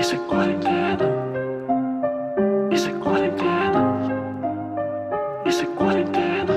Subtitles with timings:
[0.00, 1.04] Isso é quarentena.
[2.72, 3.82] Isso é quarentena.
[5.44, 6.54] Isso é quarentena.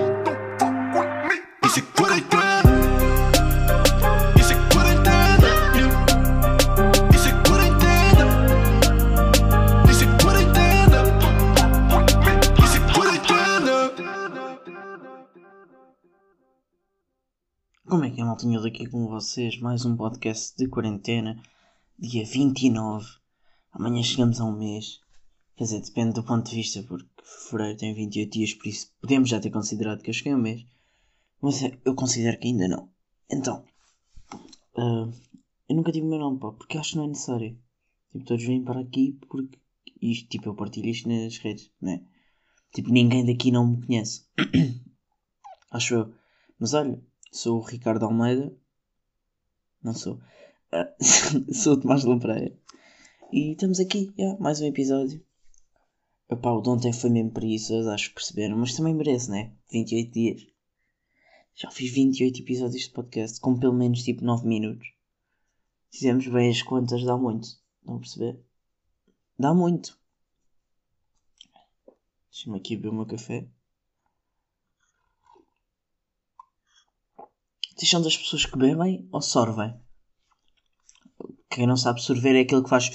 [1.66, 2.72] Isso é quarentena.
[4.40, 5.50] Isso é quarentena.
[7.14, 8.28] Isso é quarentena.
[9.92, 11.00] Isso é quarentena.
[12.64, 13.92] Isso é quarentena.
[17.90, 18.62] Como é que é, maltinha?
[18.62, 21.36] Daqui com vocês, mais um podcast de quarentena,
[22.00, 23.23] dia 29.
[23.74, 25.02] Amanhã chegamos a um mês.
[25.56, 29.30] Quer dizer, depende do ponto de vista, porque fevereiro tem 28 dias, por isso podemos
[29.30, 30.66] já ter considerado que eu cheguei a um mês.
[31.42, 32.90] Mas é, eu considero que ainda não.
[33.30, 33.64] Então,
[34.78, 35.10] ah,
[35.68, 37.58] eu nunca tive o meu nome, pá, porque acho que não é necessário.
[38.12, 39.58] Tipo, todos vêm para aqui porque
[40.02, 42.04] isto, tipo, eu partilho isto nas redes, né?
[42.74, 44.26] Tipo, ninguém daqui não me conhece.
[45.72, 46.14] acho eu.
[46.60, 48.56] Mas olha, sou o Ricardo Almeida.
[49.82, 50.20] Não sou.
[50.72, 50.94] Ah,
[51.52, 52.56] sou o Tomás Lampreia.
[53.36, 55.20] E estamos aqui, já, mais um episódio.
[56.30, 59.52] O de ontem foi mesmo preguiçoso, acho que perceberam, mas também merece, né?
[59.72, 60.48] 28 dias.
[61.56, 64.88] Já fiz 28 episódios de podcast, com pelo menos tipo 9 minutos.
[65.92, 67.48] Fizemos bem as contas, dá muito.
[67.84, 68.40] Não perceber?
[69.40, 69.98] Dá muito.
[72.30, 73.48] Deixa-me aqui beber o meu café.
[77.76, 79.83] Vocês são das pessoas que bebem ou sorvem?
[81.54, 82.90] Quem não sabe sorver é aquele que faz.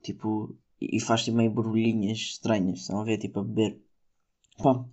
[0.00, 0.56] Tipo.
[0.80, 2.80] E faz tipo meio borbulhinhas estranhas.
[2.80, 3.18] Estão a ver?
[3.18, 3.82] Tipo a beber.
[4.62, 4.84] Pá,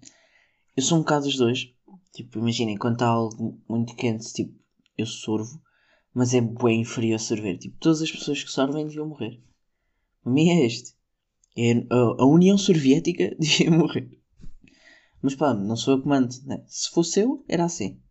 [0.75, 1.71] eu sou um bocado dos dois.
[2.11, 4.57] Tipo, imaginem, quando está algo muito quente, tipo,
[4.97, 5.61] eu sorvo.
[6.11, 7.59] Mas é bem inferior a sorver.
[7.59, 9.39] Tipo, todas as pessoas que sorvem deviam morrer.
[10.25, 10.95] A mim é este.
[11.55, 14.09] É a, a União Soviética devia morrer.
[15.21, 16.63] Mas pá, não sou eu que mando, né?
[16.67, 18.01] Se fosse eu, era assim.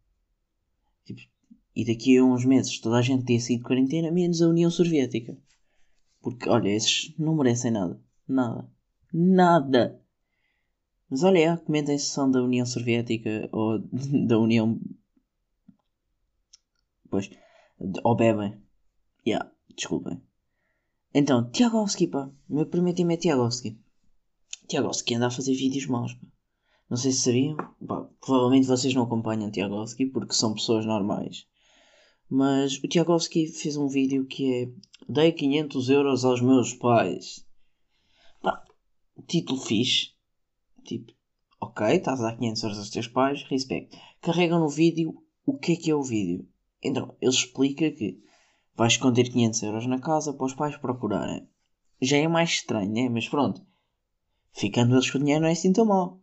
[1.76, 5.36] E daqui a uns meses toda a gente tinha de quarentena, menos a União Soviética.
[6.20, 8.00] Porque, olha, esses não merecem nada.
[8.28, 8.70] Nada.
[9.12, 10.00] Nada.
[11.10, 13.78] Mas olha, é, comentem se são da União Soviética ou
[14.26, 14.80] da União.
[17.10, 17.30] Pois.
[18.02, 18.56] Ou bebem.
[19.26, 20.20] Yeah, desculpem.
[21.12, 22.30] Então, Tiagovski, pá.
[22.48, 23.78] Meu primeiro time é Tiagovski.
[24.68, 26.26] Tiagovski anda a fazer vídeos maus, pá.
[26.88, 27.56] Não sei se sabiam.
[27.86, 31.46] Pá, provavelmente vocês não acompanham Tiagovski porque são pessoas normais.
[32.28, 34.68] Mas o Tiagovski fez um vídeo que é
[35.06, 37.46] Dei 500 euros aos meus pais.
[38.40, 38.64] Pá,
[39.26, 40.12] título fixe.
[40.82, 41.12] Tipo,
[41.60, 43.96] ok, estás a dar 500 euros aos teus pais, respeito.
[44.22, 46.48] Carregam no vídeo o que é que é o vídeo.
[46.82, 48.18] Então, ele explica que
[48.74, 51.46] vais esconder 500 euros na casa para os pais procurarem.
[52.00, 53.08] Já é mais estranho, né?
[53.10, 53.60] Mas pronto.
[54.52, 56.20] Ficando eles com o dinheiro não é assim tão mal.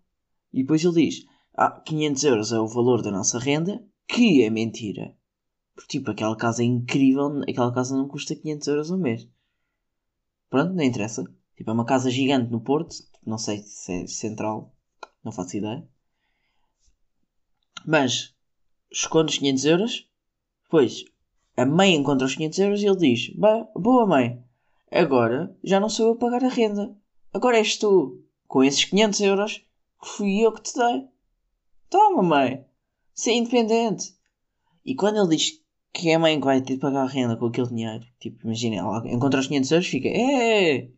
[0.51, 1.25] E depois ele diz:
[1.55, 5.15] Ah, 500 euros é o valor da nossa renda, que é mentira.
[5.75, 9.27] Porque, tipo, aquela casa é incrível, aquela casa não custa 500 euros ao mês.
[10.49, 11.23] Pronto, não interessa.
[11.55, 12.95] Tipo, é uma casa gigante no Porto,
[13.25, 14.73] não sei se é central,
[15.23, 15.87] não faço ideia.
[17.85, 18.33] Mas,
[18.91, 20.07] esconde os 500 euros,
[20.63, 21.05] depois
[21.57, 24.43] a mãe encontra os 500 euros e ele diz: "Ba- Boa mãe,
[24.91, 26.95] agora já não sou eu a pagar a renda.
[27.33, 29.57] Agora és tu, com esses 500 euros
[30.01, 31.07] que fui eu que te dei.
[31.89, 32.65] Toma, mãe,
[33.13, 34.15] ser independente.
[34.85, 35.60] E quando ele diz
[36.01, 38.77] que é a mãe vai ter de pagar a renda com aquele dinheiro, tipo, imagina,
[38.77, 40.89] ela encontra os 500 euros fica: É,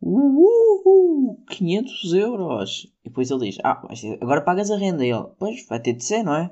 [0.00, 2.84] uhul, 500 euros.
[3.04, 3.82] E depois ele diz: Ah,
[4.20, 5.04] agora pagas a renda.
[5.04, 6.50] E ele: Pois, vai ter de ser, não é?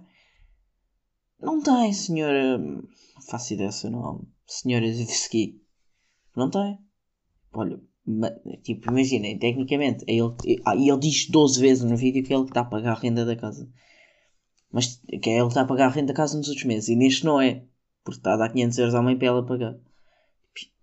[1.41, 2.59] Não tem, senhora.
[2.59, 2.83] Não
[3.29, 4.29] faço ideia seu nome.
[4.47, 5.63] Senhora Zivski.
[6.37, 6.79] Não tem.
[7.53, 7.81] Olha,
[8.63, 10.35] tipo, imaginem, tecnicamente, é ele,
[10.65, 12.93] ah, e ele diz 12 vezes no vídeo que é ele que está a pagar
[12.93, 13.69] a renda da casa.
[14.71, 16.89] Mas que é ele que está a pagar a renda da casa nos outros meses.
[16.89, 17.65] E neste não é.
[18.09, 19.77] Porque está a dar 500 euros à mãe para ela pagar.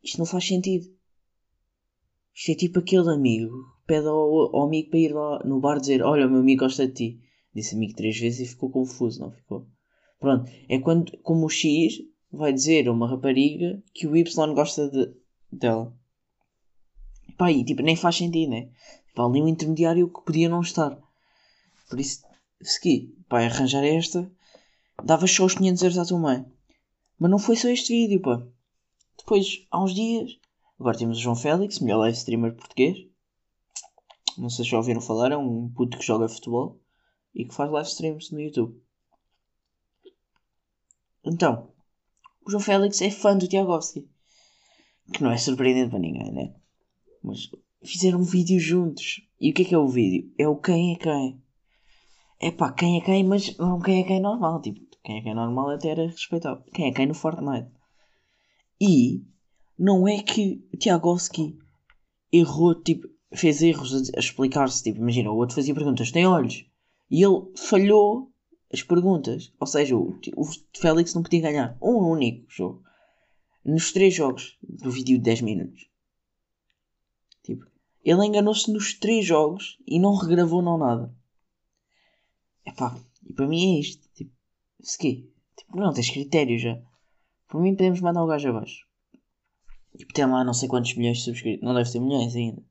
[0.03, 0.85] Isto não faz sentido.
[2.35, 5.79] Isto é tipo aquele amigo que pede ao, ao amigo para ir lá no bar
[5.79, 7.19] dizer: Olha, o meu amigo gosta de ti.
[7.51, 9.65] Disse amigo três vezes e ficou confuso, não ficou?
[10.19, 11.95] Pronto, é quando, como o X
[12.31, 15.11] vai dizer a uma rapariga que o Y gosta de,
[15.51, 15.91] dela.
[17.39, 18.69] Pá, e tipo, nem faz sentido, né?
[19.07, 20.95] Tipo, ali um intermediário que podia não estar.
[21.89, 22.23] Por isso,
[22.61, 24.31] segui, pá, arranjar esta,
[25.03, 26.45] davas só os 500 euros à tua mãe.
[27.19, 28.45] Mas não foi só este vídeo, pá.
[29.17, 30.37] Depois, há uns dias,
[30.79, 33.07] agora temos o João Félix, melhor live streamer português.
[34.37, 36.79] Não sei se já ouviram falar, é um puto que joga futebol
[37.33, 38.81] e que faz live streams no YouTube.
[41.23, 41.71] Então,
[42.45, 44.07] o João Félix é fã do Tiagovski.
[45.13, 46.53] Que não é surpreendente para ninguém, né?
[47.23, 47.49] Mas
[47.83, 49.21] fizeram um vídeo juntos.
[49.39, 50.31] E o que é que é o vídeo?
[50.37, 51.41] É o quem é quem.
[52.39, 54.61] É pá, quem é quem, mas não quem é quem normal.
[54.61, 56.63] Tipo, quem é quem normal até era respeitável.
[56.73, 57.69] Quem é quem no Fortnite.
[58.81, 59.23] E
[59.77, 61.59] não é que Tiagovski
[62.31, 64.83] errou, tipo, fez erros a explicar-se.
[64.83, 66.65] Tipo, imagina, o outro fazia perguntas, tem olhos.
[67.09, 68.31] E ele falhou
[68.73, 69.53] as perguntas.
[69.59, 72.83] Ou seja, o, o Félix não podia ganhar um único jogo.
[73.63, 75.87] Nos três jogos do vídeo de 10 minutos.
[77.43, 77.67] Tipo,
[78.03, 81.15] ele enganou-se nos três jogos e não regravou não nada.
[82.65, 84.07] Epá, e para mim é isto.
[84.15, 84.34] Tipo,
[84.81, 85.31] segui.
[85.57, 86.81] Tipo, não tens critério já.
[87.47, 88.85] Para mim podemos mandar o gajo abaixo.
[89.97, 91.63] Tipo, tem lá não sei quantos milhões de subscritos.
[91.63, 92.61] Não deve ter milhões ainda.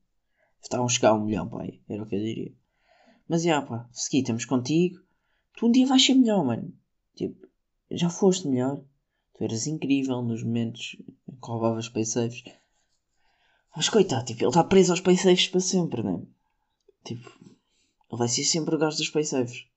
[0.61, 1.81] Estavam a chegar a um milhão, pai.
[1.89, 2.53] Era o que eu diria.
[3.27, 4.99] Mas já, pá, segui, estamos contigo.
[5.57, 6.73] Tu um dia vais ser melhor, mano.
[7.15, 7.47] Tipo,
[7.89, 8.83] já foste melhor.
[9.33, 10.95] Tu eras incrível nos momentos
[11.27, 12.43] em que roubavas paysafes.
[13.75, 16.21] Mas coitado, tipo, ele está preso aos paysafes para sempre, né?
[17.03, 19.67] Tipo, ele vai ser sempre o gajo dos paysafes.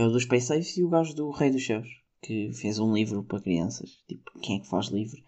[0.00, 1.86] É o dos paysafes e o gajo do Rei dos Céus.
[2.22, 4.02] Que fez um livro para crianças.
[4.08, 5.22] Tipo, quem é que faz livro?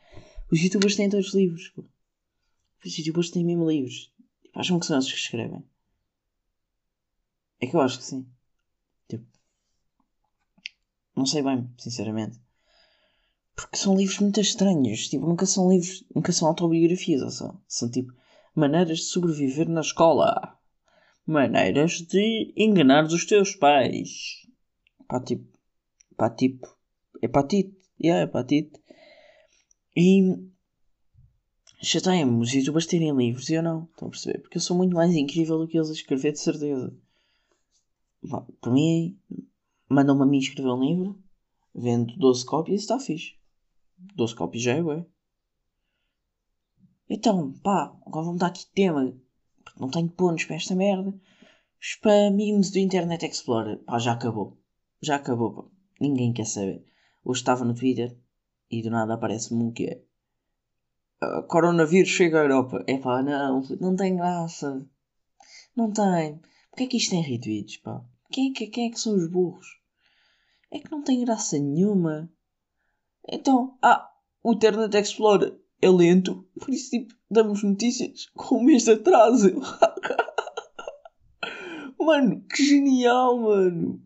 [0.50, 1.84] Os youtubers têm todos livros, pô.
[2.82, 4.10] Os youtubers têm mesmo livros.
[4.40, 5.62] Tipo, acham que são eles que escrevem.
[7.60, 8.26] É que eu acho que sim.
[9.06, 9.26] Tipo,
[11.14, 12.40] não sei bem, sinceramente.
[13.54, 15.06] Porque são livros muito estranhos.
[15.06, 17.60] Tipo, nunca são livros, nunca são autobiografias, ou só.
[17.68, 18.10] São tipo
[18.54, 20.58] maneiras de sobreviver na escola.
[21.26, 24.41] Maneiras de enganar os teus pais.
[25.12, 26.74] Pá, tipo,
[27.20, 27.76] hepatite.
[28.02, 28.80] Yeah, hepatite.
[29.94, 30.50] E
[31.82, 33.84] chateia-me os youtubers terem livros e eu não.
[33.84, 34.38] Estão a perceber?
[34.38, 36.96] Porque eu sou muito mais incrível do que eles a escrever, de certeza.
[38.30, 39.18] Pá, para mim,
[39.86, 41.22] mandam-me a mim escrever um livro,
[41.74, 43.34] vendo 12 cópias está fixe.
[44.16, 45.06] 12 cópias já é bem.
[47.06, 49.14] Então, pá, agora vamos dar aqui tema.
[49.62, 51.14] Porque não tenho pontos para esta merda.
[51.78, 53.76] Spammings do Internet Explorer.
[53.84, 54.61] Pá, já acabou.
[55.02, 55.64] Já acabou, pá.
[56.00, 56.84] Ninguém quer saber.
[57.24, 58.16] Hoje estava no Twitter
[58.70, 60.02] e do nada aparece-me um que é.
[61.20, 62.84] "Ah, coronavírus chega à Europa.
[62.86, 64.86] É pá, não, não tem graça.
[65.74, 66.40] Não tem.
[66.70, 68.04] Porquê é que isto tem retweets, pá?
[68.30, 69.66] Quem é que, quem é que são os burros?
[70.70, 72.30] É que não tem graça nenhuma.
[73.28, 74.08] Então, ah,
[74.42, 79.50] o Internet Explorer é lento, por isso, tipo, damos notícias com um mês de atraso.
[81.98, 84.02] mano, que genial, mano.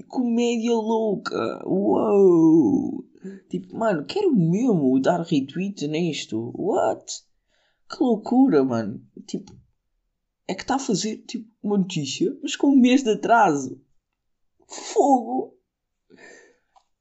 [0.00, 1.62] Que comédia louca.
[1.66, 3.04] Uou.
[3.50, 6.52] Tipo, mano, quero mesmo dar retweet nisto.
[6.56, 7.22] What?
[7.88, 9.02] Que loucura, mano.
[9.26, 9.52] Tipo,
[10.48, 13.78] é que está a fazer, tipo, uma notícia, mas com um mês de atraso.
[14.66, 15.54] Fogo.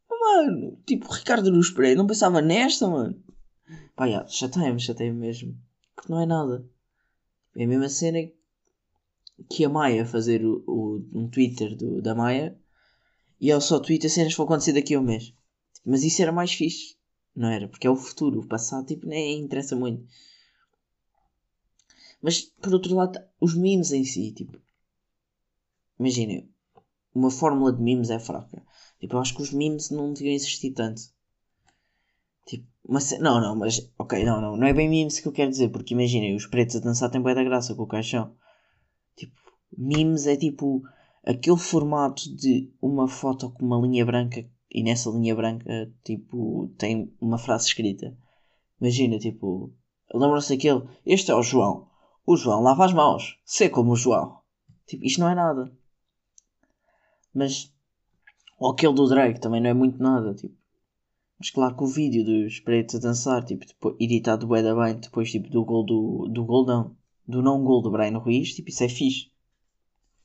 [0.09, 3.23] Mano, tipo, Ricardo Luz Pereira não pensava nesta, mano.
[3.95, 5.55] Pá, já, chateia-me, chateia-me mesmo.
[5.95, 6.65] Porque não é nada.
[7.55, 8.19] É a mesma cena
[9.49, 12.59] que a Maia fazer o, o- um Twitter do, da Maia
[13.39, 15.33] e ele só twitta cenas que vão acontecer daqui a um mês.
[15.85, 16.95] Mas isso era mais fixe,
[17.35, 17.67] não era?
[17.67, 20.05] Porque é o futuro, o passado, tipo, nem interessa muito.
[22.21, 24.59] Mas, por outro lado, os memes em si, tipo,
[25.97, 26.49] imaginem,
[27.15, 28.61] uma fórmula de memes é fraca.
[28.99, 31.01] Tipo, eu acho que os memes não deviam existir tanto.
[32.45, 35.49] Tipo, mas, não, não, mas, ok, não, não, não é bem memes que eu quero
[35.49, 38.35] dizer, porque imaginem, os pretos a dançar têm bué da graça com o caixão.
[39.15, 39.35] Tipo,
[39.77, 40.83] memes é tipo
[41.29, 47.13] aquele formato de uma foto com uma linha branca e nessa linha branca, tipo, tem
[47.21, 48.17] uma frase escrita.
[48.81, 49.71] Imagina, tipo,
[50.11, 51.87] lembram-se daquele, este é o João.
[52.25, 54.39] O João lava as mãos, ser como o João.
[54.87, 55.71] Tipo, isto não é nada.
[57.31, 57.71] Mas,
[58.57, 60.57] ou aquele do Drake também não é muito nada, tipo.
[61.37, 64.99] Mas claro que o vídeo dos pretos a dançar, tipo, depois, editado bué da bem,
[64.99, 68.69] depois tipo, do gol do, do gol não, do não gol do Brian Ruiz, tipo,
[68.69, 69.31] isso é fixe.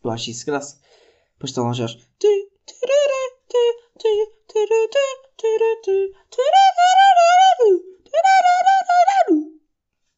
[0.03, 0.79] Eu acho isso graça.
[1.45, 1.79] Depois estão lá os...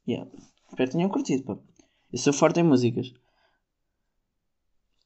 [0.06, 0.30] Yeah.
[0.68, 1.58] Espero que tenham curtido, pá.
[2.12, 3.12] Eu sou forte em músicas.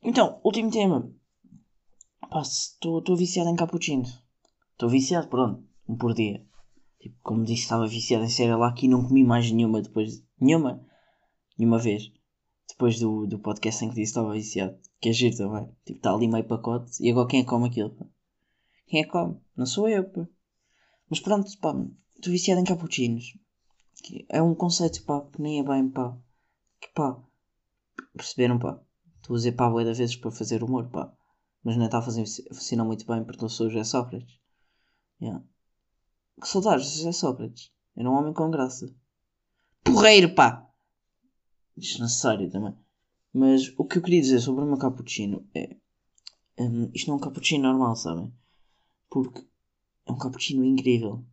[0.03, 1.11] Então, último tema.
[2.43, 4.05] Estou viciado em cappuccino.
[4.73, 5.67] Estou viciado, pronto.
[5.89, 6.47] Um por dia.
[7.00, 10.23] Tipo, como disse, estava viciado em lá aqui não comi mais nenhuma depois.
[10.39, 10.87] Nenhuma.
[11.57, 12.12] Nenhuma vez.
[12.71, 14.79] Depois do, do podcast em que disse que estava viciado.
[15.00, 15.67] Que é giro também.
[15.85, 17.03] Tipo, está ali meio pacote.
[17.03, 17.97] E agora quem é que come aquilo?
[18.87, 19.41] Quem é que come?
[19.57, 20.27] Não sou eu, pá.
[21.09, 21.75] Mas pronto, pá.
[22.15, 23.37] Estou viciado em cappuccinos.
[24.29, 26.17] É um conceito, pá, que nem é bem, pá.
[26.81, 27.23] Que pá.
[28.15, 28.81] Perceberam, pá?
[29.17, 31.12] Estou a dizer pá de vezes para fazer humor, pá.
[31.62, 34.39] Mas não está a fazer, funcionar muito bem porque eu sou o José Sócrates.
[35.21, 35.45] Yeah.
[36.41, 37.71] Que saudades, José Sócrates.
[37.97, 38.87] Era um homem com graça.
[39.85, 40.70] Porreiro, pá!
[41.77, 42.75] Desnecessário também.
[43.33, 45.77] Mas o que eu queria dizer sobre o meu cappuccino é.
[46.59, 48.33] hum, isto não é um cappuccino normal, sabem?
[49.09, 49.47] Porque
[50.07, 51.25] é um cappuccino incrível.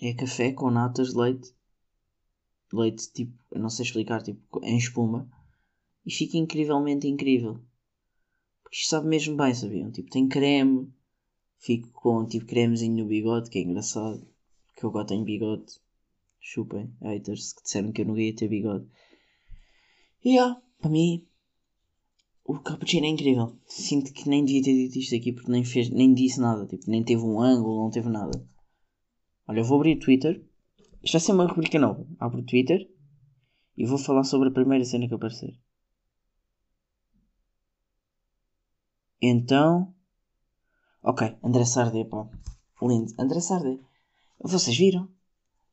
[0.00, 1.54] É café com natas de leite.
[2.72, 5.30] Leite tipo, não sei explicar, tipo, em espuma.
[6.04, 7.60] E fica incrivelmente incrível.
[8.62, 9.90] Porque isto sabe mesmo bem, sabiam?
[9.90, 10.92] Tipo, tem creme.
[11.58, 14.26] Fico com tipo cremezinho no bigode, que é engraçado.
[14.66, 15.80] Porque eu agora tenho bigode.
[16.40, 18.86] Chupem, haters, que disseram que eu não ia ter bigode.
[20.24, 21.26] E yeah, para mim,
[22.44, 23.56] o cappuccino é incrível.
[23.66, 26.66] Sinto que nem devia ter dito isto aqui porque nem, fez, nem disse nada.
[26.66, 28.44] Tipo, nem teve um ângulo, não teve nada.
[29.46, 30.44] Olha, eu vou abrir o Twitter.
[31.02, 32.06] Isto vai ser uma rubrica nova.
[32.18, 32.88] Abro o Twitter
[33.76, 35.58] e vou falar sobre a primeira cena que aparecer.
[39.20, 39.94] Então.
[41.02, 42.28] Ok, André Sardé, pá.
[42.80, 43.12] Lindo.
[43.18, 43.78] André Sardé.
[44.40, 45.08] Vocês viram?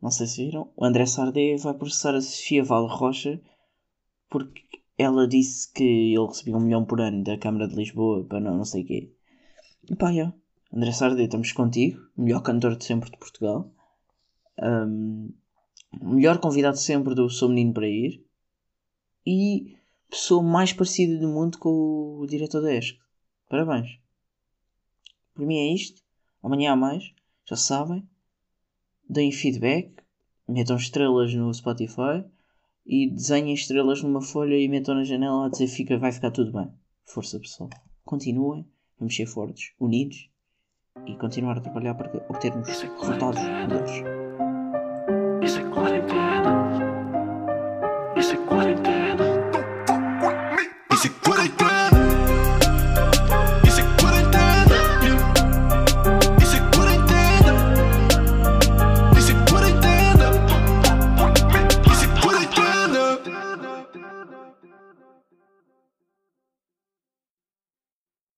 [0.02, 0.72] Não sei se viram.
[0.76, 3.42] O André Sardé vai processar a Sofia Val Rocha
[4.30, 4.62] porque
[4.98, 8.58] ela disse que ele recebia um milhão por ano da Câmara de Lisboa para não,
[8.58, 9.14] não sei o quê.
[9.90, 10.34] E pá, já.
[10.74, 12.00] André Sardé, estamos contigo.
[12.16, 13.74] Melhor cantor de sempre de Portugal.
[14.62, 15.34] Um,
[16.02, 18.24] melhor convidado sempre do Sou Menino para Ir.
[19.26, 19.78] E
[20.10, 22.98] pessoa mais parecida do mundo com o diretor da ESC.
[23.50, 24.00] Parabéns.
[25.34, 26.02] Por mim é isto.
[26.44, 27.12] Amanhã há mais.
[27.48, 28.08] Já sabem.
[29.10, 29.96] Deem feedback.
[30.48, 32.24] Metam estrelas no Spotify.
[32.92, 36.52] E desenhem estrelas numa folha e metam na janela a dizer fica, vai ficar tudo
[36.52, 36.72] bem.
[37.06, 37.70] Força pessoal.
[38.04, 38.66] Continuem.
[38.98, 39.74] Vamos ser fortes.
[39.80, 40.28] Unidos.
[41.06, 44.04] E continuar a trabalhar para obtermos resultados melhores.